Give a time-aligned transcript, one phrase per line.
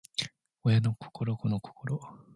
[0.63, 1.99] 親の心子の心